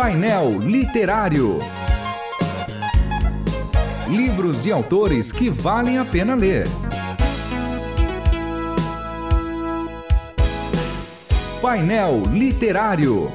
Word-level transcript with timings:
Painel 0.00 0.60
Literário. 0.60 1.58
Livros 4.08 4.64
e 4.64 4.70
autores 4.70 5.32
que 5.32 5.50
valem 5.50 5.98
a 5.98 6.04
pena 6.04 6.36
ler. 6.36 6.68
Painel 11.60 12.22
Literário. 12.32 13.28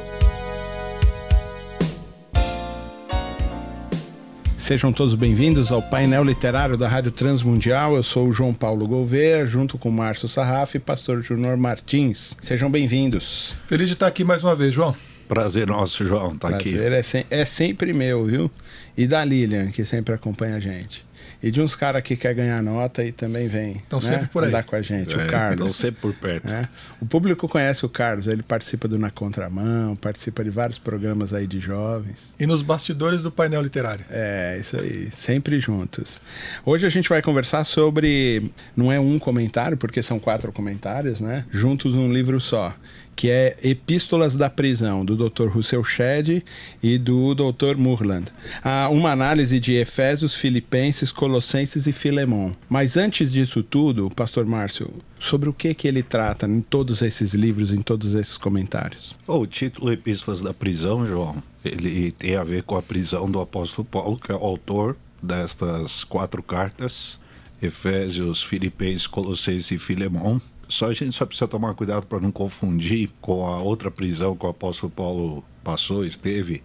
Sejam 4.56 4.94
todos 4.94 5.16
bem-vindos 5.16 5.70
ao 5.70 5.82
painel 5.82 6.24
literário 6.24 6.78
da 6.78 6.88
Rádio 6.88 7.12
Transmundial. 7.12 7.98
Eu 7.98 8.04
sou 8.04 8.30
o 8.30 8.32
João 8.32 8.54
Paulo 8.54 8.88
Gouveia, 8.88 9.46
junto 9.46 9.78
com 9.78 9.92
Márcio 9.92 10.30
Sarraf 10.30 10.76
e 10.76 10.80
pastor 10.80 11.22
Junior 11.22 11.58
Martins. 11.58 12.38
Sejam 12.42 12.72
bem-vindos. 12.72 13.54
Feliz 13.68 13.90
de 13.90 13.96
estar 13.96 14.08
aqui 14.08 14.24
mais 14.24 14.42
uma 14.42 14.56
vez, 14.56 14.74
João. 14.74 14.96
Prazer 15.28 15.68
nosso, 15.68 16.06
João, 16.06 16.38
tá 16.38 16.50
aqui. 16.50 16.72
Prazer 16.72 16.92
é, 16.92 17.04
se 17.04 17.26
é 17.30 17.46
sempre 17.46 17.94
meu, 17.94 18.26
viu? 18.26 18.52
E 18.98 19.08
da 19.08 19.24
Lilian, 19.24 19.72
que 19.72 19.84
sempre 19.86 20.14
acompanha 20.14 20.56
a 20.56 20.60
gente 20.60 21.04
e 21.44 21.52
de 21.52 21.62
uns 21.62 21.76
caras 21.76 22.02
que 22.02 22.16
quer 22.16 22.34
ganhar 22.34 22.64
nota 22.64 23.04
e 23.04 23.12
também 23.12 23.50
vem 23.50 23.74
Estão 23.74 24.00
né, 24.00 24.06
sempre 24.06 24.28
por 24.28 24.44
aí. 24.44 24.50
andar 24.50 24.64
com 24.64 24.78
a 24.78 24.82
gente, 24.82 25.14
é, 25.14 25.26
o 25.26 25.28
Carlos. 25.28 25.72
Estão 25.72 25.74
sempre 25.74 26.02
por 26.02 26.14
perto. 26.14 26.54
É. 26.54 26.70
O 27.02 27.06
público 27.06 27.50
conhece 27.50 27.86
o 27.86 27.90
Carlos, 27.90 28.28
ele 28.28 28.42
participa 28.42 28.88
do 28.88 28.98
Na 28.98 29.12
Contramão, 29.12 29.94
participa 29.98 30.42
de 30.42 30.50
vários 30.50 30.80
programas 30.80 31.34
aí 31.34 31.46
de 31.46 31.60
jovens. 31.60 32.34
E 32.40 32.48
nos 32.48 32.62
bastidores 32.62 33.24
do 33.24 33.30
painel 33.30 33.62
literário. 33.62 34.06
É, 34.10 34.58
isso 34.62 34.80
aí, 34.80 35.10
sempre 35.14 35.60
juntos. 35.60 36.22
Hoje 36.66 36.86
a 36.86 36.90
gente 36.90 37.10
vai 37.10 37.22
conversar 37.22 37.66
sobre, 37.66 38.50
não 38.74 38.90
é 38.90 38.98
um 38.98 39.20
comentário, 39.20 39.76
porque 39.76 40.02
são 40.02 40.20
quatro 40.20 40.50
comentários, 40.54 41.20
né? 41.20 41.44
Juntos 41.52 41.94
num 41.94 42.12
livro 42.12 42.40
só 42.40 42.74
que 43.16 43.30
é 43.30 43.58
Epístolas 43.64 44.36
da 44.36 44.50
Prisão, 44.50 45.06
do 45.06 45.16
Dr. 45.16 45.48
Russell 45.48 45.84
Shedd 45.84 46.44
e 46.82 46.98
do 46.98 47.34
Dr. 47.34 47.78
Murland. 47.78 48.32
Há 48.64 48.90
uma 48.90 49.12
análise 49.12 49.60
de 49.60 49.74
Efésios, 49.74 50.36
Filipenses, 50.36 51.12
Colossenses 51.12 51.88
e 51.88 51.92
Filemon. 51.92 52.52
Mas 52.70 52.98
antes 52.98 53.32
disso 53.32 53.64
tudo, 53.64 54.10
Pastor 54.10 54.46
Márcio, 54.46 54.92
sobre 55.20 55.50
o 55.50 55.54
que 55.54 55.74
que 55.74 55.88
ele 55.88 56.04
trata 56.04 56.48
em 56.48 56.62
todos 56.62 57.02
esses 57.02 57.34
livros, 57.34 57.72
em 57.74 57.82
todos 57.82 58.14
esses 58.16 58.38
comentários? 58.38 59.16
Oh, 59.28 59.40
o 59.40 59.48
título 59.48 59.92
Epístolas 59.92 60.42
da 60.42 60.54
Prisão, 60.54 61.08
João, 61.08 61.42
ele 61.64 62.12
tem 62.12 62.36
a 62.36 62.44
ver 62.44 62.64
com 62.64 62.76
a 62.76 62.82
prisão 62.82 63.30
do 63.30 63.40
apóstolo 63.40 63.86
Paulo, 63.86 64.18
que 64.18 64.32
é 64.32 64.36
o 64.36 64.40
autor 64.40 64.98
destas 65.22 66.04
quatro 66.04 66.44
cartas, 66.44 67.18
Efésios, 67.62 68.44
Filipenses, 68.44 69.08
Colossenses 69.08 69.72
e 69.72 69.78
Filemon. 69.78 70.40
Só 70.74 70.88
a 70.88 70.94
gente 70.94 71.16
só 71.16 71.24
precisa 71.24 71.48
tomar 71.48 71.76
cuidado 71.76 72.08
para 72.08 72.20
não 72.20 72.32
confundir 72.32 73.12
com 73.22 73.46
a 73.46 73.60
outra 73.60 73.92
prisão 73.92 74.36
que 74.36 74.44
o 74.44 74.50
apóstolo 74.50 74.92
Paulo 74.92 75.44
passou, 75.64 76.04
esteve, 76.04 76.64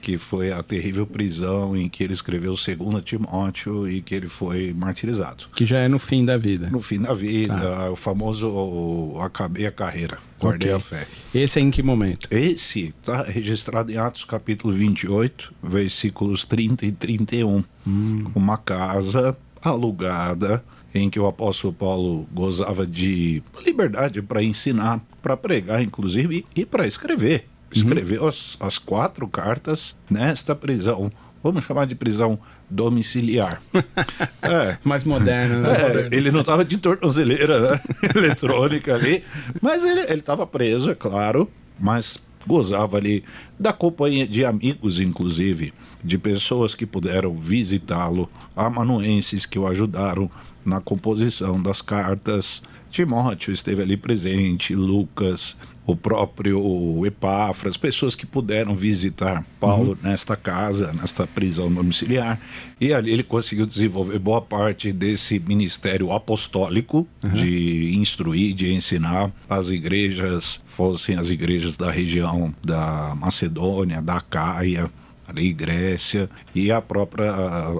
que 0.00 0.16
foi 0.16 0.52
a 0.52 0.62
terrível 0.62 1.04
prisão 1.04 1.76
em 1.76 1.88
que 1.88 2.04
ele 2.04 2.12
escreveu 2.12 2.52
o 2.52 2.56
segundo 2.56 3.02
Timóteo 3.02 3.88
e 3.88 4.00
que 4.00 4.14
ele 4.14 4.28
foi 4.28 4.72
martirizado. 4.72 5.46
Que 5.56 5.66
já 5.66 5.78
é 5.78 5.88
no 5.88 5.98
fim 5.98 6.24
da 6.24 6.36
vida. 6.36 6.70
No 6.70 6.80
fim 6.80 7.00
da 7.00 7.12
vida, 7.12 7.58
tá. 7.58 7.90
o 7.90 7.96
famoso 7.96 8.48
o, 8.48 9.20
acabei 9.20 9.66
a 9.66 9.72
carreira, 9.72 10.18
guardei 10.40 10.72
okay. 10.72 10.76
a 10.76 10.78
fé. 10.78 11.08
Esse 11.34 11.58
é 11.58 11.62
em 11.62 11.72
que 11.72 11.82
momento? 11.82 12.28
Esse 12.30 12.94
está 12.96 13.24
registrado 13.24 13.90
em 13.90 13.96
Atos 13.96 14.22
capítulo 14.24 14.72
28, 14.72 15.52
versículos 15.60 16.44
30 16.44 16.86
e 16.86 16.92
31. 16.92 17.64
Hum. 17.84 18.24
Uma 18.36 18.56
casa 18.56 19.36
alugada 19.60 20.62
em 20.98 21.10
que 21.10 21.18
o 21.18 21.26
apóstolo 21.26 21.72
Paulo 21.72 22.26
gozava 22.32 22.86
de 22.86 23.42
liberdade 23.64 24.22
para 24.22 24.42
ensinar, 24.42 25.00
para 25.22 25.36
pregar, 25.36 25.82
inclusive, 25.82 26.44
e 26.54 26.64
para 26.64 26.86
escrever. 26.86 27.46
Escreveu 27.72 28.22
uhum. 28.22 28.28
as, 28.28 28.56
as 28.60 28.78
quatro 28.78 29.28
cartas 29.28 29.96
nesta 30.10 30.54
prisão. 30.54 31.10
Vamos 31.42 31.64
chamar 31.64 31.86
de 31.86 31.94
prisão 31.94 32.38
domiciliar. 32.68 33.62
é. 34.42 34.76
Mais 34.84 35.04
moderna, 35.04 35.60
né? 35.60 36.08
É, 36.10 36.16
ele 36.16 36.30
não 36.30 36.40
estava 36.40 36.64
de 36.64 36.76
tornozeleira 36.78 37.72
né? 37.72 37.80
eletrônica 38.14 38.94
ali, 38.94 39.22
mas 39.60 39.84
ele 39.84 40.00
estava 40.00 40.46
preso, 40.46 40.90
é 40.90 40.94
claro, 40.94 41.50
mas 41.78 42.22
gozava 42.46 42.96
ali 42.96 43.22
da 43.58 43.72
companhia 43.72 44.26
de 44.26 44.44
amigos, 44.44 44.98
inclusive, 44.98 45.72
de 46.02 46.18
pessoas 46.18 46.74
que 46.74 46.86
puderam 46.86 47.34
visitá-lo, 47.34 48.28
amanuenses 48.56 49.46
que 49.46 49.58
o 49.58 49.66
ajudaram 49.66 50.30
na 50.64 50.80
composição 50.80 51.60
das 51.60 51.80
cartas. 51.80 52.62
Timóteo 52.90 53.52
esteve 53.52 53.82
ali 53.82 53.96
presente, 53.96 54.74
Lucas, 54.74 55.56
o 55.88 55.96
próprio 55.96 57.06
Epáfras, 57.06 57.78
pessoas 57.78 58.14
que 58.14 58.26
puderam 58.26 58.76
visitar 58.76 59.42
Paulo 59.58 59.92
uhum. 59.92 59.96
nesta 60.02 60.36
casa, 60.36 60.92
nesta 60.92 61.26
prisão 61.26 61.72
domiciliar. 61.72 62.38
E 62.78 62.92
ali 62.92 63.10
ele 63.10 63.22
conseguiu 63.22 63.64
desenvolver 63.64 64.18
boa 64.18 64.42
parte 64.42 64.92
desse 64.92 65.38
ministério 65.38 66.12
apostólico 66.12 67.08
uhum. 67.24 67.30
de 67.30 67.94
instruir, 67.96 68.54
de 68.54 68.70
ensinar 68.70 69.32
as 69.48 69.70
igrejas, 69.70 70.62
fossem 70.66 71.16
as 71.16 71.30
igrejas 71.30 71.74
da 71.74 71.90
região 71.90 72.54
da 72.62 73.14
Macedônia, 73.18 74.02
da 74.02 74.20
Caia, 74.20 74.90
ali 75.28 75.52
Grécia 75.52 76.28
e 76.54 76.72
a 76.72 76.80
própria, 76.80 77.30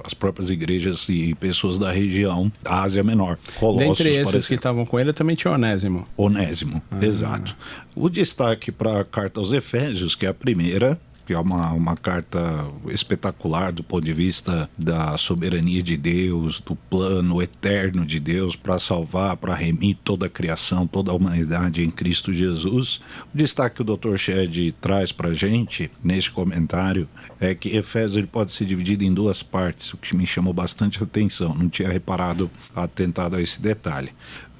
as 0.05 0.13
próprias 0.13 0.51
igrejas 0.51 1.09
e 1.09 1.33
pessoas 1.35 1.79
da 1.79 1.91
região 1.91 2.51
da 2.61 2.83
Ásia 2.83 3.03
Menor. 3.03 3.37
Colossos, 3.59 3.97
Dentre 3.97 4.15
esses 4.15 4.47
que 4.47 4.53
estavam 4.53 4.85
com 4.85 4.99
ele 4.99 5.11
também 5.11 5.35
tinha 5.35 5.51
Onésimo. 5.51 6.07
Onésimo, 6.15 6.81
ah. 6.91 7.03
exato. 7.03 7.55
O 7.95 8.07
destaque 8.07 8.71
para 8.71 9.01
a 9.01 9.03
carta 9.03 9.39
aos 9.39 9.51
Efésios, 9.51 10.13
que 10.13 10.25
é 10.25 10.29
a 10.29 10.33
primeira, 10.33 10.99
que 11.29 11.33
é 11.35 11.39
uma, 11.39 11.71
uma 11.73 11.95
carta 11.95 12.39
espetacular 12.87 13.71
do 13.71 13.83
ponto 13.83 14.03
de 14.03 14.11
vista 14.11 14.67
da 14.75 15.15
soberania 15.15 15.83
de 15.83 15.95
Deus, 15.95 16.59
do 16.59 16.75
plano 16.75 17.39
eterno 17.39 18.03
de 18.03 18.19
Deus 18.19 18.55
para 18.55 18.79
salvar, 18.79 19.37
para 19.37 19.53
remir 19.53 19.95
toda 20.03 20.25
a 20.25 20.29
criação, 20.29 20.87
toda 20.87 21.11
a 21.11 21.13
humanidade 21.13 21.83
em 21.83 21.91
Cristo 21.91 22.33
Jesus. 22.33 22.99
O 23.31 23.37
destaque 23.37 23.75
que 23.75 23.81
o 23.83 23.95
Dr. 23.95 24.17
Shed 24.17 24.73
traz 24.81 25.11
para 25.11 25.29
a 25.29 25.33
gente 25.35 25.91
neste 26.03 26.31
comentário 26.31 27.07
é 27.39 27.53
que 27.53 27.77
Efésios 27.77 28.15
ele 28.15 28.25
pode 28.25 28.51
ser 28.51 28.65
dividido 28.65 29.03
em 29.03 29.13
duas 29.13 29.43
partes, 29.43 29.93
o 29.93 29.97
que 29.97 30.15
me 30.15 30.25
chamou 30.25 30.51
bastante 30.51 31.03
atenção, 31.03 31.53
não 31.53 31.69
tinha 31.69 31.89
reparado 31.89 32.49
atentado 32.75 33.35
a 33.35 33.41
esse 33.41 33.61
detalhe. 33.61 34.09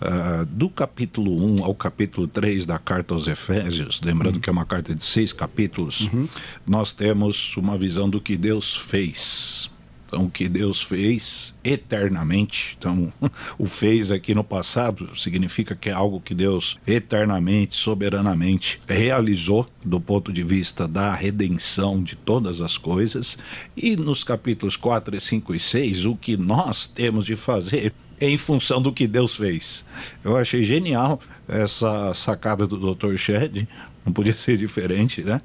Uh, 0.02 0.46
do 0.46 0.70
capítulo 0.70 1.46
1 1.60 1.64
ao 1.66 1.76
capítulo 1.76 2.26
3 2.26 2.66
da 2.66 2.80
carta 2.80 3.14
aos 3.14 3.28
Efésios, 3.28 4.00
lembrando 4.02 4.36
uhum. 4.36 4.42
que 4.42 4.50
é 4.50 4.54
uma 4.54 4.66
carta 4.66 4.96
de 4.96 5.04
seis 5.04 5.34
capítulos, 5.34 6.10
uhum. 6.14 6.26
nós 6.66 6.94
temos 6.94 7.58
uma 7.58 7.78
visão 7.78 8.10
do 8.10 8.22
que 8.22 8.38
Deus 8.38 8.78
fez. 8.78 9.70
Então, 10.10 10.26
o 10.26 10.30
que 10.30 10.50
Deus 10.50 10.82
fez 10.82 11.54
eternamente. 11.64 12.76
Então, 12.80 13.14
o 13.60 13.68
fez 13.68 14.10
aqui 14.10 14.34
no 14.34 14.44
passado 14.44 15.16
significa 15.16 15.76
que 15.76 15.88
é 15.88 15.94
algo 15.94 16.20
que 16.20 16.34
Deus 16.34 16.80
eternamente, 16.88 17.76
soberanamente 17.76 18.82
realizou 18.88 19.68
do 19.86 20.02
ponto 20.02 20.34
de 20.34 20.44
vista 20.44 20.88
da 20.88 21.14
redenção 21.14 22.02
de 22.02 22.16
todas 22.16 22.60
as 22.60 22.76
coisas. 22.76 23.38
E 23.78 23.96
nos 23.96 24.24
capítulos 24.24 24.76
4, 24.76 25.22
5 25.22 25.54
e 25.54 25.60
6, 25.60 26.06
o 26.06 26.16
que 26.16 26.36
nós 26.36 26.88
temos 26.88 27.24
de 27.24 27.36
fazer 27.36 27.94
em 28.20 28.38
função 28.38 28.82
do 28.82 28.92
que 28.92 29.08
Deus 29.08 29.36
fez. 29.36 29.86
Eu 30.24 30.38
achei 30.38 30.64
genial 30.64 31.20
essa 31.48 32.14
sacada 32.14 32.68
do 32.68 32.94
Dr. 32.94 33.16
Shed, 33.16 33.68
não 34.06 34.14
podia 34.14 34.36
ser 34.36 34.58
diferente, 34.58 35.22
né? 35.22 35.42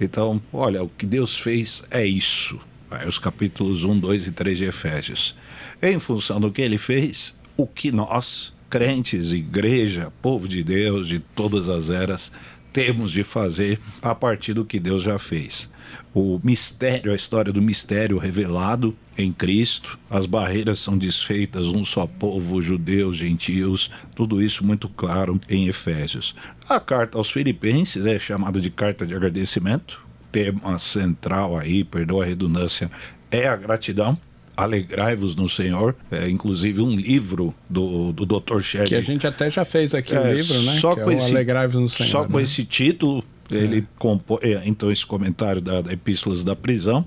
Então, 0.00 0.40
olha, 0.52 0.82
o 0.82 0.88
que 0.88 1.06
Deus 1.06 1.38
fez 1.38 1.84
é 1.90 2.04
isso. 2.06 2.60
Vai, 2.88 3.06
os 3.06 3.18
capítulos 3.18 3.84
1, 3.84 3.98
2 3.98 4.26
e 4.28 4.32
3 4.32 4.58
de 4.58 4.64
Efésios. 4.64 5.36
Em 5.82 5.98
função 5.98 6.40
do 6.40 6.50
que 6.50 6.62
ele 6.62 6.78
fez, 6.78 7.34
o 7.56 7.66
que 7.66 7.92
nós, 7.92 8.52
crentes, 8.70 9.32
igreja, 9.32 10.12
povo 10.22 10.48
de 10.48 10.62
Deus 10.62 11.06
de 11.06 11.18
todas 11.18 11.68
as 11.68 11.90
eras, 11.90 12.32
temos 12.72 13.10
de 13.12 13.24
fazer 13.24 13.80
a 14.00 14.14
partir 14.14 14.54
do 14.54 14.64
que 14.64 14.78
Deus 14.78 15.02
já 15.02 15.18
fez. 15.18 15.70
O 16.14 16.40
mistério, 16.42 17.12
a 17.12 17.16
história 17.16 17.52
do 17.52 17.62
mistério 17.62 18.18
revelado 18.18 18.96
em 19.18 19.32
Cristo, 19.32 19.98
as 20.08 20.24
barreiras 20.26 20.78
são 20.78 20.96
desfeitas, 20.96 21.66
um 21.66 21.84
só 21.84 22.06
povo, 22.06 22.62
judeus, 22.62 23.16
gentios, 23.16 23.90
tudo 24.14 24.40
isso 24.40 24.64
muito 24.64 24.88
claro 24.88 25.40
em 25.48 25.66
Efésios. 25.66 26.34
A 26.68 26.78
carta 26.78 27.18
aos 27.18 27.30
Filipenses 27.30 28.06
é 28.06 28.18
chamada 28.18 28.60
de 28.60 28.70
carta 28.70 29.04
de 29.04 29.14
agradecimento, 29.14 30.00
tema 30.30 30.78
central 30.78 31.58
aí, 31.58 31.82
perdoa 31.82 32.24
a 32.24 32.26
redundância, 32.26 32.90
é 33.30 33.48
a 33.48 33.56
gratidão 33.56 34.16
Alegrai-vos 34.58 35.36
no 35.36 35.48
Senhor, 35.48 35.94
é, 36.10 36.28
inclusive 36.28 36.80
um 36.80 36.90
livro 36.90 37.54
do, 37.70 38.12
do 38.12 38.26
Dr. 38.26 38.60
Shelley. 38.60 38.88
Que 38.88 38.96
a 38.96 39.00
gente 39.00 39.24
até 39.24 39.48
já 39.48 39.64
fez 39.64 39.94
aqui 39.94 40.12
o 40.12 40.16
é, 40.16 40.20
um 40.20 40.34
livro, 40.34 40.60
né? 40.62 40.72
Só 40.80 40.96
que 40.96 41.02
com 41.02 41.12
é 41.12 41.14
esse, 41.14 41.30
Alegrai-vos 41.30 41.80
no 41.80 41.88
Senhor. 41.88 42.10
Só 42.10 42.22
né? 42.22 42.28
com 42.28 42.40
esse 42.40 42.64
título, 42.64 43.24
ele 43.50 43.78
é. 43.78 43.84
compõe, 43.98 44.38
é, 44.42 44.62
então, 44.66 44.90
esse 44.90 45.04
comentário 45.04 45.60
da, 45.60 45.80
da 45.80 45.92
Epístolas 45.92 46.44
da 46.44 46.54
Prisão. 46.54 47.06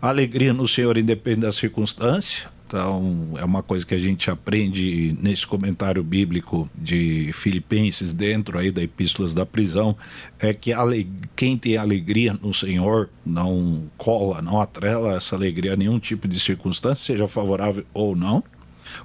Alegria 0.00 0.52
no 0.52 0.66
Senhor, 0.66 0.96
independente 0.96 1.42
da 1.42 1.52
circunstância. 1.52 2.48
Então, 2.68 3.30
é 3.38 3.44
uma 3.44 3.62
coisa 3.62 3.86
que 3.86 3.94
a 3.94 3.98
gente 3.98 4.30
aprende 4.30 5.16
nesse 5.22 5.46
comentário 5.46 6.04
bíblico 6.04 6.68
de 6.74 7.32
Filipenses, 7.32 8.12
dentro 8.12 8.58
aí 8.58 8.70
da 8.70 8.82
Epístolas 8.82 9.32
da 9.32 9.46
Prisão, 9.46 9.96
é 10.38 10.52
que 10.52 10.70
quem 11.34 11.56
tem 11.56 11.78
alegria 11.78 12.34
no 12.34 12.52
Senhor 12.52 13.08
não 13.24 13.84
cola, 13.96 14.42
não 14.42 14.60
atrela 14.60 15.16
essa 15.16 15.34
alegria 15.34 15.72
a 15.72 15.76
nenhum 15.76 15.98
tipo 15.98 16.28
de 16.28 16.38
circunstância, 16.38 17.06
seja 17.14 17.26
favorável 17.26 17.86
ou 17.94 18.14
não. 18.14 18.44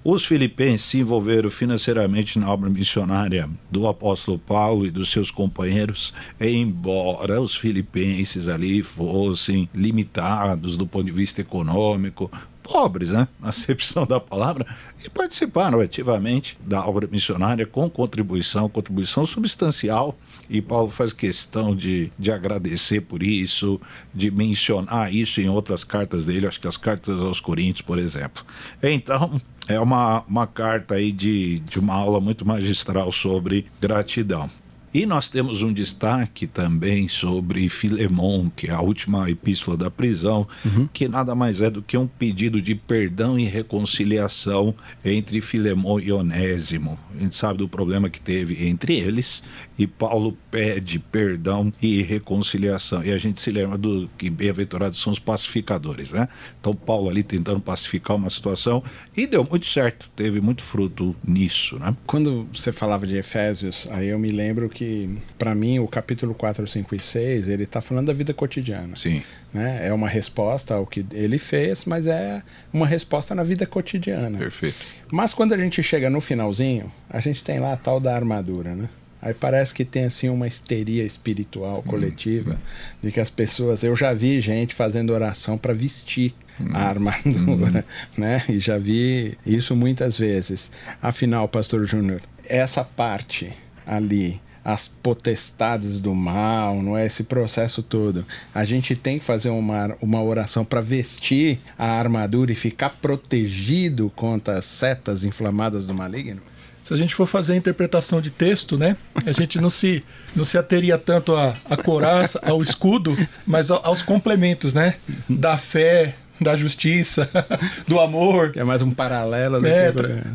Os 0.03 0.25
filipenses 0.25 0.85
se 0.85 1.00
envolveram 1.00 1.50
financeiramente 1.50 2.38
na 2.39 2.51
obra 2.51 2.69
missionária 2.69 3.50
do 3.71 3.88
apóstolo 3.88 4.38
Paulo 4.39 4.85
e 4.85 4.91
dos 4.91 5.12
seus 5.12 5.31
companheiros, 5.31 6.13
embora 6.39 7.41
os 7.41 7.56
filipenses 7.56 8.47
ali 8.47 8.81
fossem 8.81 9.69
limitados 9.74 10.77
do 10.77 10.85
ponto 10.85 11.06
de 11.06 11.12
vista 11.12 11.41
econômico, 11.41 12.31
pobres, 12.63 13.10
né, 13.10 13.27
na 13.39 13.50
acepção 13.50 14.06
da 14.06 14.19
palavra, 14.19 14.65
e 15.04 15.10
participaram 15.10 15.81
ativamente 15.81 16.57
da 16.65 16.86
obra 16.88 17.07
missionária 17.12 17.65
com 17.65 17.89
contribuição, 17.89 18.69
contribuição 18.69 19.25
substancial. 19.25 20.18
E 20.50 20.62
Paulo 20.62 20.89
faz 20.89 21.13
questão 21.13 21.75
de, 21.75 22.12
de 22.18 22.31
agradecer 22.31 23.01
por 23.01 23.21
isso, 23.21 23.80
de 24.13 24.31
mencionar 24.31 25.13
isso 25.13 25.42
em 25.42 25.50
outras 25.50 25.83
cartas 25.83 26.25
dele, 26.25 26.48
acho 26.48 26.60
que 26.60 26.68
as 26.68 26.77
cartas 26.77 27.21
aos 27.21 27.39
Coríntios, 27.39 27.81
por 27.81 28.00
exemplo. 28.00 28.44
Então, 28.81 29.39
é 29.68 29.80
uma, 29.80 30.24
uma 30.27 30.48
carta 30.48 30.95
aí 30.95 31.12
de, 31.12 31.59
de 31.59 31.80
uma 31.80 31.94
aula 31.94 32.19
muito 32.19 32.45
magistral 32.45 33.12
sobre 33.12 33.66
gratidão. 33.80 34.50
E 34.94 35.07
nós 35.07 35.28
temos 35.28 35.63
um 35.63 35.74
destaque 35.74 36.45
também 36.45 37.07
sobre 37.07 37.68
Filemon, 37.68 38.50
que 38.56 38.68
é 38.68 38.72
a 38.72 38.80
última 38.80 39.28
epístola 39.28 39.75
da 39.75 39.90
prisão, 39.90 40.48
uhum. 40.63 40.88
que 40.94 41.07
nada 41.07 41.34
mais 41.34 41.62
é 41.62 41.69
do 41.69 41.81
que 41.81 41.98
um 41.98 42.06
pedido 42.06 42.62
de 42.62 42.75
perdão 42.75 43.40
e 43.40 43.45
reconciliação 43.45 44.75
entre 45.04 45.42
Filemon 45.42 46.00
e 46.00 46.12
Onésimo. 46.12 47.00
A 47.16 47.24
gente 47.24 47.34
sabe 47.34 47.57
do 47.57 47.68
problema 47.68 48.07
que 48.07 48.22
teve 48.22 48.68
entre 48.68 49.00
eles, 49.00 49.42
e 49.78 49.88
Paulo 49.88 50.38
pede 50.52 51.00
perdão 51.00 51.74
e 51.81 52.02
reconciliação. 52.02 53.04
E 53.04 53.12
a 53.12 53.18
gente 53.18 53.42
se 53.42 53.52
lembra 53.52 53.78
do 53.78 54.10
que 54.18 54.30
bem-aventurados 54.30 55.02
são 55.02 55.12
os 55.12 55.20
pacificadores, 55.20 56.12
né? 56.12 56.28
Então 56.60 56.75
Paulo 56.75 57.10
ali 57.10 57.24
tentando 57.24 57.60
pacificar 57.60 58.16
uma 58.16 58.30
situação 58.30 58.84
e 59.16 59.25
deu 59.25 59.46
muito 59.50 59.66
certo, 59.66 60.10
teve 60.16 60.40
muito 60.40 60.64
fruto 60.64 61.16
nisso, 61.25 61.78
né? 61.80 61.96
Quando 62.06 62.48
você 62.54 62.72
falava 62.72 63.08
de 63.08 63.18
Efésios, 63.18 63.88
aí 63.92 64.08
eu 64.08 64.20
me 64.20 64.31
lembro 64.31 64.70
que 64.70 65.10
para 65.38 65.56
mim, 65.56 65.80
o 65.80 65.88
capítulo 65.88 66.34
4, 66.34 66.66
5 66.66 66.96
e 66.96 67.00
6, 67.00 67.48
ele 67.48 67.64
está 67.64 67.81
falando 67.81 68.08
da 68.08 68.14
vida 68.14 68.34
cotidiana. 68.34 68.96
Sim. 68.96 69.24
Né? 69.54 69.88
É 69.88 69.94
uma 69.94 70.08
resposta 70.08 70.74
ao 70.74 70.86
que 70.86 71.06
ele 71.12 71.38
fez, 71.38 71.86
mas 71.86 72.08
é 72.08 72.42
uma 72.72 72.88
resposta 72.88 73.36
na 73.36 73.44
vida 73.44 73.66
cotidiana. 73.66 74.38
Perfeito. 74.38 74.78
Mas 75.12 75.34
quando 75.34 75.54
a 75.54 75.58
gente 75.58 75.81
chega 75.84 76.10
no 76.10 76.19
finalzinho, 76.19 76.92
a 77.10 77.19
gente 77.19 77.44
tem 77.44 77.60
lá 77.60 77.74
a 77.74 77.78
tal 77.78 78.00
da 78.00 78.16
armadura, 78.16 78.76
né? 78.76 78.90
Aí 79.24 79.34
parece 79.34 79.74
que 79.74 79.86
tem 79.86 80.04
assim 80.04 80.28
uma 80.28 80.46
histeria 80.46 81.06
espiritual 81.06 81.80
hum, 81.80 81.84
coletiva 81.84 82.56
hum. 82.56 82.98
de 83.02 83.10
que 83.10 83.22
as 83.22 83.30
pessoas, 83.30 83.81
eu 83.81 83.96
já 83.96 84.14
vi 84.14 84.42
gente 84.42 84.75
fazendo 84.75 85.14
oração 85.14 85.58
para 85.58 85.74
vestir 85.74 86.34
hum. 86.60 86.68
a 86.74 86.90
armadura, 86.90 87.86
hum. 88.18 88.22
né? 88.22 88.44
E 88.50 88.60
já 88.60 88.78
vi 88.78 89.38
isso 89.46 89.78
muitas 89.78 90.18
vezes. 90.18 90.70
Afinal, 91.02 91.48
pastor 91.48 91.86
Júnior, 91.86 92.22
essa 92.44 92.84
parte 92.84 93.54
ali 93.88 94.42
as 94.66 94.88
potestades 94.88 96.00
do 96.00 96.16
mal, 96.16 96.81
não 96.81 96.98
é 96.98 97.06
esse 97.06 97.24
processo 97.24 97.84
todo. 97.84 98.26
A 98.54 98.64
gente 98.64 98.96
tem 98.96 99.19
que 99.19 99.26
fazer 99.26 99.50
uma, 99.50 99.96
uma 100.02 100.24
oração 100.24 100.64
para 100.64 100.80
vestir 100.80 101.60
a 101.78 102.00
armadura 102.00 102.52
e 102.52 102.56
ficar 102.56 102.92
protegido 103.02 104.10
contra 104.16 104.60
as 104.60 104.66
setas 104.66 105.26
inflamadas 105.26 105.86
do 105.86 105.94
maligno? 105.94 106.42
Se 106.83 106.94
a 106.94 106.97
gente 106.97 107.15
for 107.15 107.25
fazer 107.25 107.53
a 107.53 107.56
interpretação 107.56 108.19
de 108.19 108.30
texto, 108.30 108.77
né, 108.77 108.97
a 109.25 109.31
gente 109.31 109.59
não 109.59 109.69
se, 109.69 110.03
não 110.35 110.44
se 110.44 110.57
ateria 110.57 110.97
tanto 110.97 111.33
à, 111.33 111.56
à 111.69 111.77
coraça, 111.77 112.39
ao 112.44 112.62
escudo, 112.62 113.18
mas 113.47 113.71
aos 113.71 114.01
complementos, 114.01 114.74
né, 114.74 114.95
da 115.30 115.57
fé, 115.57 116.15
da 116.44 116.56
justiça, 116.56 117.30
do 117.88 118.00
amor. 118.00 118.51
Que 118.51 118.60
é 118.60 118.63
mais 118.63 118.81
um 118.81 118.92
paralelo. 118.92 119.60
Né, 119.62 119.92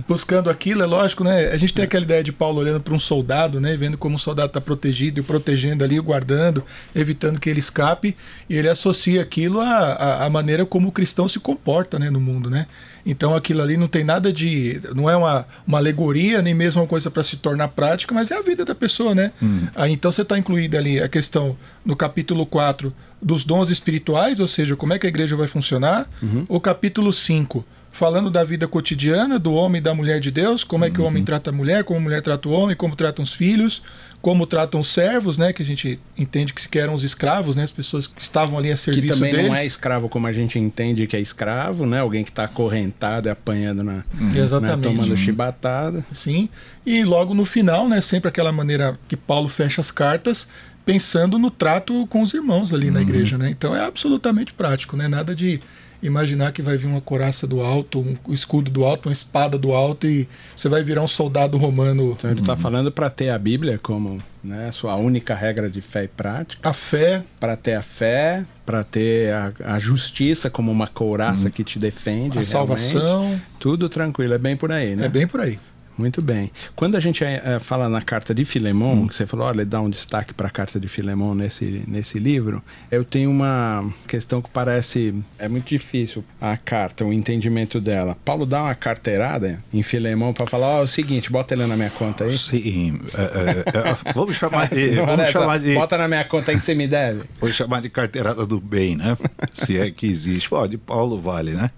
buscando 0.06 0.50
aquilo, 0.50 0.82
é 0.82 0.87
lógico, 0.87 1.22
né? 1.22 1.49
A 1.49 1.56
gente 1.56 1.75
tem 1.75 1.82
é. 1.82 1.87
aquela 1.87 2.05
ideia 2.05 2.25
de 2.25 2.32
Paulo 2.32 2.60
olhando 2.60 2.81
para 2.81 2.94
um 2.94 2.99
soldado, 2.99 3.60
né? 3.60 3.76
Vendo 3.76 3.99
como 3.99 4.16
o 4.16 4.19
soldado 4.19 4.49
está 4.49 4.60
protegido 4.60 5.20
e 5.20 5.22
protegendo 5.22 5.84
ali, 5.84 6.00
guardando, 6.00 6.64
evitando 6.94 7.38
que 7.38 7.49
ele 7.49 7.60
escape. 7.60 8.16
E 8.49 8.56
ele 8.56 8.69
associa 8.69 9.22
aquilo 9.22 9.60
à, 9.60 10.25
à 10.25 10.31
maneira 10.31 10.64
como 10.64 10.88
o 10.88 10.93
cristão 10.93 11.28
se 11.28 11.38
comporta 11.38 11.99
né, 11.99 12.10
no 12.10 12.20
mundo, 12.20 12.50
né? 12.50 12.66
Então 13.05 13.34
aquilo 13.34 13.62
ali 13.62 13.76
não 13.76 13.88
tem 13.88 14.05
nada 14.05 14.32
de. 14.32 14.81
não 14.94 15.08
é 15.08 15.16
uma, 15.16 15.46
uma 15.66 15.78
alegoria, 15.78 16.43
nem 16.43 16.55
mesmo 16.55 16.82
uma 16.82 16.87
coisa 16.87 17.10
para 17.10 17.22
se 17.22 17.37
tornar 17.38 17.69
prática, 17.69 18.14
mas 18.14 18.31
é 18.31 18.37
a 18.37 18.43
vida 18.43 18.64
da 18.64 18.75
pessoa, 18.75 19.14
né? 19.14 19.32
Hum. 19.43 19.66
Aí, 19.75 19.93
então 19.93 20.12
você 20.12 20.22
está 20.22 20.38
incluído 20.38 20.76
ali 20.76 21.00
a 21.00 21.08
questão 21.08 21.56
no 21.84 21.96
capítulo 21.96 22.44
4 22.44 22.93
dos 23.20 23.44
dons 23.44 23.70
espirituais, 23.70 24.41
ou 24.41 24.49
seja, 24.49 24.76
como 24.76 24.93
é 24.93 24.99
que 24.99 25.06
a 25.06 25.09
igreja 25.09 25.37
vai 25.37 25.49
funcionar. 25.49 26.09
Uhum. 26.23 26.44
O 26.49 26.61
capítulo 26.61 27.12
5 27.12 27.65
falando 27.91 28.31
da 28.31 28.44
vida 28.44 28.69
cotidiana 28.69 29.41
do 29.41 29.53
homem 29.53 29.81
e 29.81 29.82
da 29.82 29.93
mulher 29.93 30.20
de 30.20 30.31
Deus, 30.31 30.62
como 30.62 30.85
é 30.85 30.91
que 30.91 30.99
uhum. 30.99 31.05
o 31.05 31.09
homem 31.09 31.25
trata 31.25 31.50
a 31.50 31.53
mulher, 31.53 31.82
como 31.82 31.99
a 31.99 32.03
mulher 32.03 32.23
trata 32.23 32.49
o 32.49 32.53
homem, 32.53 32.76
como 32.76 32.94
tratam 32.94 33.25
os 33.25 33.32
filhos, 33.32 33.82
como 34.20 34.47
tratam 34.47 34.81
os 34.81 34.88
servos, 34.88 35.38
né? 35.38 35.53
Que 35.53 35.62
a 35.62 35.67
gente 35.67 35.99
entende 36.17 36.53
que 36.53 36.79
eram 36.79 36.94
os 36.94 37.03
escravos, 37.03 37.55
né? 37.56 37.62
As 37.62 37.73
pessoas 37.73 38.06
que 38.06 38.20
estavam 38.20 38.59
ali 38.59 38.70
a 38.70 38.76
serviço 38.76 39.03
deles. 39.03 39.17
Que 39.17 39.20
também 39.20 39.32
deles. 39.32 39.50
não 39.50 39.56
é 39.56 39.67
escravo 39.67 40.09
como 40.09 40.26
a 40.26 40.32
gente 40.32 40.59
entende 40.59 41.06
que 41.06 41.17
é 41.17 41.20
escravo, 41.20 41.87
né? 41.87 42.00
Alguém 42.00 42.25
que 42.25 42.31
está 42.31 42.44
acorrentado 42.44 43.29
e 43.29 43.31
apanhando 43.31 43.82
na... 43.82 44.05
Uhum. 44.20 44.35
Exatamente. 44.35 44.76
Né? 44.76 44.82
Tomando 44.82 45.17
chibatada. 45.17 46.05
Sim. 46.12 46.49
E 46.85 47.05
logo 47.05 47.32
no 47.32 47.44
final, 47.44 47.88
né? 47.88 48.00
Sempre 48.00 48.29
aquela 48.29 48.50
maneira 48.50 48.99
que 49.09 49.17
Paulo 49.17 49.49
fecha 49.49 49.81
as 49.81 49.91
cartas, 49.91 50.49
pensando 50.88 51.38
no 51.38 51.50
trato 51.50 52.06
com 52.06 52.23
os 52.23 52.32
irmãos 52.32 52.73
ali 52.73 52.87
uhum. 52.87 52.94
na 52.94 53.02
igreja, 53.02 53.37
né? 53.37 53.50
Então 53.50 53.76
é 53.76 53.85
absolutamente 53.85 54.55
prático, 54.55 54.96
né? 54.96 55.06
Nada 55.06 55.35
de 55.35 55.61
imaginar 56.02 56.50
que 56.50 56.62
vai 56.62 56.79
vir 56.79 56.87
uma 56.87 57.02
coraça 57.02 57.46
do 57.46 57.61
alto, 57.61 58.17
um 58.26 58.32
escudo 58.32 58.70
do 58.70 58.87
alto, 58.87 59.11
uma 59.11 59.12
espada 59.12 59.58
do 59.58 59.75
alto 59.75 60.06
e 60.06 60.26
você 60.56 60.67
vai 60.67 60.82
virar 60.82 61.02
um 61.02 61.08
soldado 61.08 61.58
romano. 61.58 62.14
Então 62.17 62.31
ele 62.31 62.40
está 62.40 62.52
uhum. 62.55 62.58
falando 62.58 62.90
para 62.90 63.11
ter 63.11 63.29
a 63.29 63.38
Bíblia 63.38 63.76
como 63.76 64.23
né, 64.43 64.73
sua 64.73 64.96
única 64.96 65.35
regra 65.35 65.69
de 65.69 65.82
fé 65.82 66.05
e 66.05 66.08
prática. 66.08 66.67
A 66.67 66.73
fé. 66.73 67.23
Para 67.38 67.55
ter 67.55 67.75
a 67.75 67.82
fé, 67.82 68.46
para 68.64 68.82
ter 68.82 69.34
a, 69.34 69.52
a, 69.67 69.79
justiça 69.79 70.49
como 70.49 70.73
uma 70.73 70.87
couraça 70.87 71.46
uhum. 71.46 71.50
que 71.50 71.64
te 71.64 71.79
defende. 71.79 72.38
A 72.38 72.43
salvação. 72.43 73.38
Tudo 73.58 73.91
tranquilo, 73.91 74.32
é 74.32 74.38
bem 74.38 74.56
por 74.56 74.73
aí, 74.73 74.96
né? 74.96 75.05
É 75.05 75.08
bem 75.11 75.26
por 75.26 75.43
aí. 75.43 75.58
Muito 75.98 76.22
bem. 76.22 76.52
Quando 76.76 76.96
a 76.96 77.00
gente 77.00 77.24
é, 77.24 77.58
fala 77.58 77.88
na 77.88 78.00
carta 78.00 78.32
de 78.32 78.44
Filemon, 78.44 79.02
hum. 79.02 79.06
que 79.08 79.16
você 79.16 79.26
falou, 79.26 79.48
olha, 79.48 79.66
dá 79.66 79.80
um 79.80 79.90
destaque 79.90 80.32
para 80.32 80.46
a 80.46 80.50
carta 80.50 80.78
de 80.78 80.86
Filemon 80.86 81.34
nesse, 81.34 81.82
nesse 81.88 82.20
livro, 82.20 82.62
eu 82.88 83.05
tenho 83.05 83.31
uma 83.31 83.84
questão 84.06 84.40
que 84.40 84.48
parece 84.48 85.12
é 85.38 85.48
muito 85.48 85.69
difícil 85.69 86.24
a 86.40 86.56
carta, 86.56 87.05
o 87.05 87.12
entendimento 87.12 87.81
dela. 87.81 88.17
Paulo 88.24 88.46
dá 88.46 88.62
uma 88.62 88.74
carteirada 88.76 89.62
em 89.74 89.82
Filemon 89.82 90.32
para 90.32 90.46
falar, 90.46 90.69
ó, 90.69 90.76
oh, 90.76 90.81
é 90.81 90.84
o 90.84 90.86
seguinte, 90.86 91.32
bota 91.32 91.55
ele 91.55 91.67
na 91.67 91.76
minha 91.76 91.90
conta 91.90 92.24
aí. 92.24 92.38
Sim, 92.38 93.00
é, 93.14 94.12
vamos 94.14 94.36
chamar 94.36 94.69
de, 94.69 94.90
vamos 95.05 95.28
chamar 95.31 95.58
de... 95.58 95.74
Bota 95.74 95.98
na 95.98 96.06
minha 96.06 96.24
conta 96.24 96.52
aí 96.52 96.56
que 96.56 96.62
você 96.62 96.74
me 96.74 96.86
deve. 96.86 97.24
Vou 97.40 97.50
chamar 97.50 97.82
de 97.82 97.90
carteirada 97.90 98.46
do 98.46 98.60
bem, 98.60 98.96
né? 98.96 99.19
Se 99.52 99.76
é 99.76 99.90
que 99.90 100.06
existe. 100.06 100.48
Pô, 100.48 100.64
de 100.69 100.78
Paulo 100.78 101.20
vale, 101.20 101.52
né? 101.52 101.70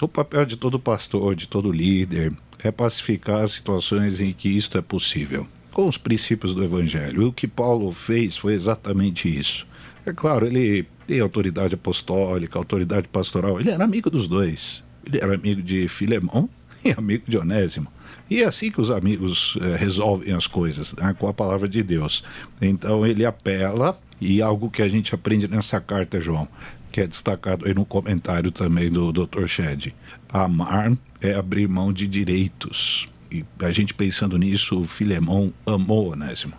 O 0.00 0.08
papel 0.08 0.44
de 0.44 0.56
todo 0.56 0.78
pastor, 0.78 1.34
de 1.34 1.48
todo 1.48 1.70
líder, 1.70 2.32
é 2.62 2.70
pacificar 2.70 3.42
as 3.42 3.52
situações 3.52 4.20
em 4.20 4.32
que 4.32 4.48
isto 4.48 4.76
é 4.76 4.82
possível, 4.82 5.46
com 5.72 5.88
os 5.88 5.96
princípios 5.96 6.54
do 6.54 6.64
Evangelho. 6.64 7.22
E 7.22 7.24
o 7.24 7.32
que 7.32 7.46
Paulo 7.46 7.90
fez 7.92 8.36
foi 8.36 8.54
exatamente 8.54 9.28
isso. 9.28 9.66
É 10.04 10.12
claro, 10.12 10.46
ele 10.46 10.86
tem 11.06 11.20
autoridade 11.20 11.74
apostólica, 11.74 12.58
autoridade 12.58 13.08
pastoral, 13.08 13.60
ele 13.60 13.70
era 13.70 13.84
amigo 13.84 14.10
dos 14.10 14.26
dois. 14.26 14.82
Ele 15.04 15.18
era 15.18 15.34
amigo 15.34 15.62
de 15.62 15.88
Filemão 15.88 16.48
e 16.84 16.90
amigo 16.90 17.24
de 17.28 17.36
Onésimo. 17.38 17.88
E 18.28 18.42
é 18.42 18.46
assim 18.46 18.70
que 18.70 18.80
os 18.80 18.90
amigos 18.90 19.58
é, 19.60 19.76
resolvem 19.76 20.32
as 20.32 20.46
coisas, 20.46 20.94
né, 20.94 21.14
com 21.18 21.26
a 21.26 21.34
palavra 21.34 21.68
de 21.68 21.82
Deus. 21.82 22.22
Então 22.60 23.06
ele 23.06 23.24
apela, 23.24 23.98
e 24.20 24.42
algo 24.42 24.70
que 24.70 24.82
a 24.82 24.88
gente 24.88 25.14
aprende 25.14 25.48
nessa 25.48 25.80
carta, 25.80 26.20
João, 26.20 26.46
que 26.90 27.00
é 27.00 27.06
destacado 27.06 27.66
aí 27.66 27.74
no 27.74 27.84
comentário 27.84 28.50
também 28.50 28.90
do 28.90 29.12
Dr. 29.12 29.46
Shed. 29.46 29.94
Amar 30.28 30.96
é 31.20 31.34
abrir 31.34 31.68
mão 31.68 31.92
de 31.92 32.06
direitos. 32.06 33.08
E 33.30 33.44
a 33.60 33.70
gente 33.70 33.94
pensando 33.94 34.36
nisso, 34.36 34.80
o 34.80 34.84
Filemão 34.84 35.52
amou 35.64 36.12
Onésimo. 36.12 36.54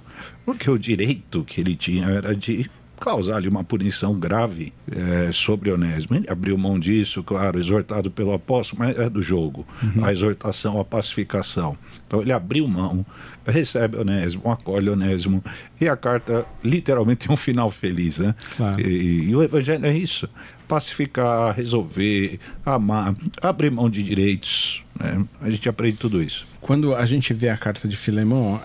Porque 0.46 0.70
o 0.70 0.78
direito 0.78 1.44
que 1.44 1.60
ele 1.60 1.76
tinha 1.76 2.06
era 2.06 2.36
de 2.36 2.70
causar-lhe 3.02 3.50
uma 3.50 3.64
punição 3.64 4.14
grave 4.14 4.72
é, 4.90 5.32
sobre 5.34 5.72
Onésimo. 5.72 6.16
Ele 6.16 6.30
abriu 6.30 6.56
mão 6.56 6.80
disso, 6.80 7.24
claro, 7.24 7.60
exortado 7.60 8.12
pelo 8.12 8.32
apóstolo, 8.32 8.84
mas 8.84 8.98
é 8.98 9.10
do 9.10 9.24
jogo. 9.24 9.68
Uhum. 9.82 10.06
A 10.06 10.14
exortação, 10.14 10.80
a 10.80 10.86
pacificação. 10.86 11.76
Então 12.08 12.22
ele 12.22 12.32
abriu 12.32 12.68
mão, 12.68 13.04
recebe 13.46 13.98
Onésimo, 13.98 14.50
acolhe 14.52 14.88
Onésimo, 14.88 15.44
e 15.80 15.90
a 15.90 15.98
carta 15.98 16.46
literalmente 16.64 17.26
tem 17.28 17.34
um 17.34 17.38
final 17.38 17.72
feliz, 17.72 18.20
né? 18.20 18.36
Claro. 18.56 18.80
E, 18.80 19.30
e, 19.30 19.36
o 19.36 19.42
evangelho 19.42 19.84
é 19.84 19.98
isso. 19.98 20.30
Pacificar, 20.72 21.54
resolver, 21.54 22.40
amar, 22.66 23.14
abrir 23.42 23.70
mão 23.70 23.90
de 23.90 24.02
direitos. 24.02 24.82
Né? 24.98 25.26
A 25.42 25.50
gente 25.50 25.68
aprende 25.68 25.98
tudo 25.98 26.24
isso. 26.24 26.48
Quando 26.62 26.96
a 26.96 27.06
gente 27.06 27.34
vê 27.34 27.50
a 27.50 27.58
carta 27.58 27.90
de 27.90 27.98
Filemão, 27.98 28.62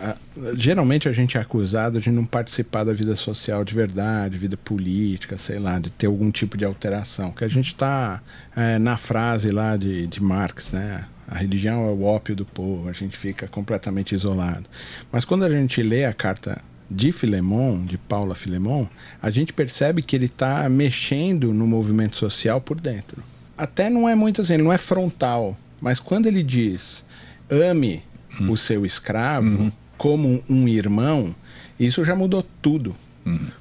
geralmente 0.54 1.08
a 1.08 1.12
gente 1.12 1.36
é 1.36 1.40
acusado 1.40 2.00
de 2.00 2.08
não 2.12 2.24
participar 2.24 2.84
da 2.84 2.92
vida 2.92 3.16
social 3.16 3.64
de 3.64 3.74
verdade, 3.74 4.38
vida 4.38 4.56
política, 4.56 5.36
sei 5.36 5.58
lá, 5.58 5.80
de 5.80 5.90
ter 5.90 6.06
algum 6.06 6.30
tipo 6.30 6.56
de 6.56 6.64
alteração. 6.64 7.32
Que 7.32 7.42
a 7.42 7.48
gente 7.48 7.68
está 7.68 8.22
é, 8.54 8.78
na 8.78 8.96
frase 8.96 9.48
lá 9.48 9.76
de, 9.76 10.06
de 10.06 10.22
Marx, 10.22 10.70
né? 10.70 11.06
A 11.26 11.38
religião 11.38 11.88
é 11.88 11.90
o 11.90 12.04
ópio 12.04 12.36
do 12.36 12.44
povo, 12.44 12.88
a 12.88 12.92
gente 12.92 13.18
fica 13.18 13.48
completamente 13.48 14.14
isolado. 14.14 14.66
Mas 15.10 15.24
quando 15.24 15.44
a 15.44 15.50
gente 15.50 15.82
lê 15.82 16.04
a 16.04 16.12
carta 16.12 16.62
de 16.90 17.12
Filemon, 17.12 17.84
de 17.84 17.98
Paula 17.98 18.34
Filemon, 18.34 18.86
a 19.20 19.30
gente 19.30 19.52
percebe 19.52 20.02
que 20.02 20.14
ele 20.14 20.26
está 20.26 20.68
mexendo 20.68 21.52
no 21.52 21.66
movimento 21.66 22.16
social 22.16 22.60
por 22.60 22.80
dentro. 22.80 23.22
Até 23.56 23.90
não 23.90 24.08
é 24.08 24.14
muito 24.14 24.40
assim, 24.40 24.54
ele 24.54 24.62
não 24.62 24.72
é 24.72 24.78
frontal, 24.78 25.56
mas 25.80 25.98
quando 25.98 26.26
ele 26.26 26.42
diz 26.42 27.04
ame 27.50 28.02
uhum. 28.40 28.50
o 28.50 28.56
seu 28.56 28.84
escravo 28.84 29.48
uhum. 29.48 29.72
como 29.96 30.42
um 30.48 30.68
irmão, 30.68 31.34
isso 31.78 32.04
já 32.04 32.14
mudou 32.14 32.44
tudo. 32.62 32.94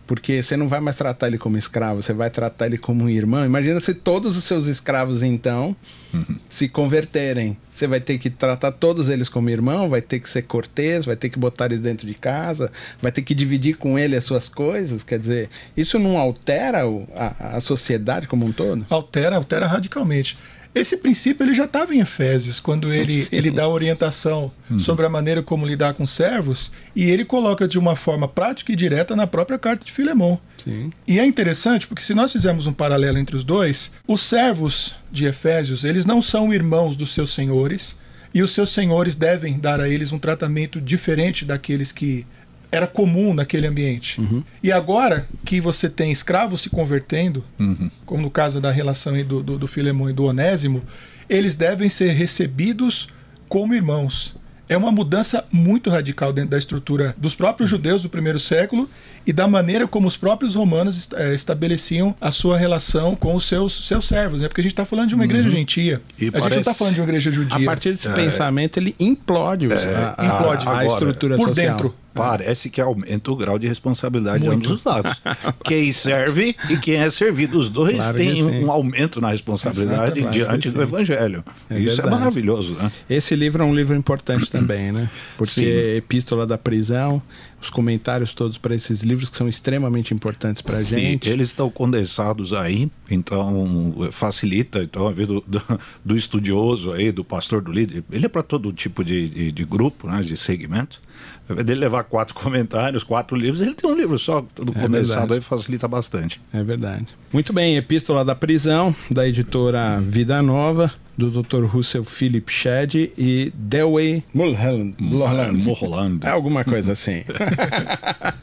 Porque 0.05 0.43
você 0.43 0.55
não 0.55 0.67
vai 0.67 0.79
mais 0.79 0.95
tratar 0.95 1.27
ele 1.27 1.37
como 1.37 1.57
escravo, 1.57 2.01
você 2.01 2.13
vai 2.13 2.29
tratar 2.29 2.67
ele 2.67 2.77
como 2.77 3.03
um 3.05 3.09
irmão. 3.09 3.45
Imagina 3.45 3.79
se 3.79 3.93
todos 3.93 4.37
os 4.37 4.43
seus 4.43 4.67
escravos, 4.67 5.23
então, 5.23 5.75
uhum. 6.13 6.37
se 6.49 6.69
converterem. 6.69 7.57
Você 7.71 7.87
vai 7.87 7.99
ter 7.99 8.17
que 8.17 8.29
tratar 8.29 8.71
todos 8.71 9.09
eles 9.09 9.27
como 9.27 9.49
irmão, 9.49 9.89
vai 9.89 10.01
ter 10.01 10.19
que 10.19 10.29
ser 10.29 10.43
cortês, 10.43 11.05
vai 11.05 11.15
ter 11.17 11.29
que 11.29 11.37
botar 11.37 11.65
eles 11.65 11.81
dentro 11.81 12.07
de 12.07 12.13
casa, 12.13 12.71
vai 13.01 13.11
ter 13.11 13.21
que 13.21 13.35
dividir 13.35 13.75
com 13.75 13.99
ele 13.99 14.15
as 14.15 14.23
suas 14.23 14.47
coisas. 14.47 15.03
Quer 15.03 15.19
dizer, 15.19 15.49
isso 15.75 15.99
não 15.99 16.17
altera 16.17 16.83
a, 17.15 17.57
a 17.57 17.61
sociedade 17.61 18.27
como 18.27 18.45
um 18.45 18.51
todo? 18.53 18.85
Altera, 18.89 19.35
altera 19.35 19.67
radicalmente. 19.67 20.37
Esse 20.75 20.97
princípio 20.97 21.45
ele 21.45 21.55
já 21.55 21.63
estava 21.63 21.95
em 21.95 22.01
Efésios, 22.01 22.59
quando 22.59 22.93
ele, 22.93 23.25
ele 23.31 23.49
dá 23.49 23.65
orientação 23.65 24.51
uhum. 24.69 24.77
sobre 24.77 25.05
a 25.05 25.09
maneira 25.09 25.41
como 25.41 25.65
lidar 25.65 25.93
com 25.93 26.05
servos, 26.05 26.69
e 26.93 27.09
ele 27.09 27.23
coloca 27.23 27.65
de 27.65 27.79
uma 27.79 27.95
forma 27.95 28.27
prática 28.27 28.73
e 28.73 28.75
direta 28.75 29.15
na 29.15 29.25
própria 29.25 29.57
carta 29.57 29.85
de 29.85 29.91
Filemão. 29.93 30.37
Sim. 30.61 30.89
E 31.07 31.17
é 31.17 31.25
interessante 31.25 31.87
porque 31.87 32.03
se 32.03 32.13
nós 32.13 32.33
fizermos 32.33 32.67
um 32.67 32.73
paralelo 32.73 33.17
entre 33.17 33.37
os 33.37 33.43
dois, 33.45 33.93
os 34.05 34.21
servos 34.21 34.93
de 35.09 35.25
Efésios, 35.25 35.85
eles 35.85 36.05
não 36.05 36.21
são 36.21 36.53
irmãos 36.53 36.97
dos 36.97 37.13
seus 37.13 37.33
senhores, 37.33 37.97
e 38.33 38.43
os 38.43 38.53
seus 38.53 38.71
senhores 38.71 39.15
devem 39.15 39.57
dar 39.57 39.79
a 39.79 39.87
eles 39.87 40.11
um 40.11 40.19
tratamento 40.19 40.81
diferente 40.81 41.45
daqueles 41.45 41.93
que 41.93 42.27
era 42.71 42.87
comum 42.87 43.33
naquele 43.33 43.67
ambiente. 43.67 44.19
Uhum. 44.19 44.43
E 44.61 44.71
agora 44.71 45.27
que 45.43 45.61
você 45.61 45.89
tem 45.89 46.11
escravos 46.11 46.61
se 46.61 46.69
convertendo, 46.69 47.43
uhum. 47.59 47.89
como 48.05 48.23
no 48.23 48.31
caso 48.31 48.59
da 48.59 48.71
relação 48.71 49.21
do, 49.23 49.41
do, 49.41 49.57
do 49.57 49.67
Filemão 49.67 50.09
e 50.09 50.13
do 50.13 50.25
Onésimo, 50.25 50.83
eles 51.29 51.55
devem 51.55 51.89
ser 51.89 52.11
recebidos 52.11 53.09
como 53.47 53.73
irmãos. 53.73 54.35
É 54.67 54.75
uma 54.75 54.91
mudança 54.91 55.45
muito 55.51 55.89
radical 55.91 56.33
dentro 56.33 56.51
da 56.51 56.57
estrutura 56.57 57.15
dos 57.17 57.35
próprios 57.35 57.69
judeus 57.69 58.01
do 58.01 58.09
primeiro 58.09 58.39
século 58.39 58.89
e 59.25 59.31
da 59.31 59.47
maneira 59.47 59.87
como 59.87 60.07
os 60.07 60.17
próprios 60.17 60.55
romanos 60.55 61.07
é, 61.13 61.35
estabeleciam 61.35 62.15
a 62.19 62.31
sua 62.31 62.57
relação 62.57 63.15
com 63.15 63.35
os 63.35 63.47
seus, 63.47 63.87
seus 63.87 64.07
servos, 64.07 64.41
né? 64.41 64.47
Porque 64.47 64.61
a 64.61 64.63
gente 64.63 64.73
está 64.73 64.85
falando 64.85 65.09
de 65.09 65.15
uma 65.15 65.23
uhum. 65.23 65.29
igreja 65.29 65.49
gentia. 65.51 66.01
E 66.17 66.27
a 66.27 66.31
parece... 66.31 66.43
gente 66.45 66.53
não 66.53 66.59
está 66.61 66.73
falando 66.73 66.95
de 66.95 67.01
uma 67.01 67.07
igreja 67.07 67.29
judia. 67.29 67.57
A 67.57 67.63
partir 67.63 67.91
desse 67.91 68.07
é. 68.07 68.13
pensamento, 68.13 68.77
ele 68.77 68.95
implode, 68.99 69.71
é. 69.71 69.75
a, 70.17 70.25
implode 70.25 70.67
a, 70.67 70.77
a, 70.79 70.85
estrutura 70.87 71.35
por 71.35 71.49
social. 71.49 71.67
dentro. 71.67 71.95
Parece 72.15 72.69
que 72.69 72.79
aumenta 72.79 73.31
o 73.31 73.35
grau 73.35 73.59
de 73.59 73.67
responsabilidade 73.67 74.45
Muito. 74.45 74.61
de 74.61 74.67
ambos 74.67 74.79
os 74.79 74.83
lados. 74.83 75.21
quem 75.63 75.91
serve 75.91 76.55
e 76.69 76.77
quem 76.77 76.95
é 76.95 77.09
servido. 77.09 77.59
Os 77.59 77.69
dois 77.69 77.97
claro 77.97 78.17
têm 78.17 78.43
um 78.43 78.71
aumento 78.71 79.19
na 79.19 79.31
responsabilidade 79.31 80.19
Exato, 80.19 80.33
diante 80.33 80.71
do 80.71 80.81
Evangelho. 80.81 81.43
É 81.69 81.77
Isso 81.77 81.93
é 81.93 81.95
verdade. 81.95 82.07
é 82.07 82.11
maravilhoso. 82.11 82.73
Né? 82.73 82.91
Esse 83.09 83.35
livro 83.35 83.61
é 83.61 83.65
um 83.65 83.75
livro 83.75 83.95
importante 83.95 84.49
também, 84.49 84.91
né? 84.91 85.09
Porque 85.37 85.51
Sim. 85.51 85.97
Epístola 85.97 86.47
da 86.47 86.57
Prisão, 86.57 87.21
os 87.61 87.69
comentários 87.69 88.33
todos 88.33 88.57
para 88.57 88.75
esses 88.75 89.01
livros 89.01 89.29
que 89.29 89.37
são 89.37 89.47
extremamente 89.47 90.13
importantes 90.13 90.61
para 90.61 90.77
a 90.77 90.83
gente. 90.83 91.29
Eles 91.29 91.49
estão 91.49 91.69
condensados 91.69 92.53
aí, 92.53 92.91
então 93.09 93.93
facilita 94.11 94.83
então, 94.83 95.07
a 95.07 95.11
vida 95.11 95.33
do, 95.33 95.43
do, 95.47 95.61
do 96.03 96.17
estudioso 96.17 96.91
aí, 96.91 97.11
do 97.11 97.23
pastor, 97.23 97.61
do 97.61 97.71
líder. 97.71 98.03
Ele 98.11 98.25
é 98.25 98.29
para 98.29 98.43
todo 98.43 98.71
tipo 98.71 99.03
de, 99.03 99.29
de, 99.29 99.51
de 99.51 99.65
grupo, 99.65 100.07
né, 100.07 100.21
de 100.21 100.37
segmento 100.37 101.01
dele 101.47 101.79
levar 101.79 102.03
quatro 102.03 102.33
comentários, 102.35 103.03
quatro 103.03 103.35
livros, 103.35 103.61
ele 103.61 103.73
tem 103.73 103.89
um 103.89 103.95
livro 103.95 104.17
só, 104.17 104.45
tudo 104.53 104.73
é 104.75 104.81
condensado 104.81 105.33
aí 105.33 105.41
facilita 105.41 105.87
bastante. 105.87 106.41
É 106.51 106.63
verdade. 106.63 107.07
Muito 107.31 107.53
bem, 107.53 107.77
Epístola 107.77 108.23
da 108.25 108.35
Prisão, 108.35 108.95
da 109.09 109.27
editora 109.27 109.99
Vida 110.01 110.41
Nova, 110.41 110.91
do 111.17 111.29
Dr. 111.29 111.65
Russell 111.65 112.03
Philip 112.03 112.51
Shedd 112.51 112.95
e 113.17 113.51
Dewey 113.55 114.23
Mulholland. 114.33 114.95
Mulholland. 114.99 116.25
É 116.25 116.29
alguma 116.29 116.63
coisa 116.63 116.91
assim. 116.93 117.23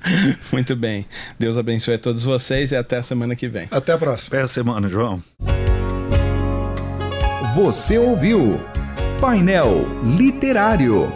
Muito 0.52 0.74
bem. 0.76 1.06
Deus 1.38 1.56
abençoe 1.56 1.94
a 1.94 1.98
todos 1.98 2.24
vocês 2.24 2.70
e 2.70 2.76
até 2.76 2.98
a 2.98 3.02
semana 3.02 3.36
que 3.36 3.48
vem. 3.48 3.68
Até 3.70 3.92
a 3.92 3.98
próxima. 3.98 4.36
Até 4.36 4.44
a 4.44 4.48
semana, 4.48 4.88
João. 4.88 5.22
Você 7.54 7.98
ouviu 7.98 8.60
Painel 9.20 9.86
Literário. 10.16 11.12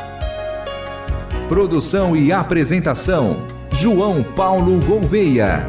Produção 1.48 2.16
e 2.16 2.32
apresentação: 2.32 3.46
João 3.70 4.22
Paulo 4.22 4.80
Gouveia. 4.80 5.66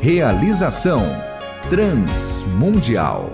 Realização: 0.00 1.04
Transmundial. 1.68 3.32